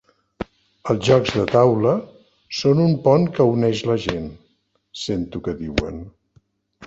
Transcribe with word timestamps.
Els 0.93 1.03
jocs 1.09 1.33
de 1.39 1.43
taula 1.51 1.91
són 2.61 2.81
un 2.85 2.95
pont 3.07 3.27
que 3.35 3.47
uneix 3.57 3.83
la 3.89 3.97
gent 4.07 4.25
—sento 5.01 5.45
que 5.49 5.57
diuen—. 5.61 6.01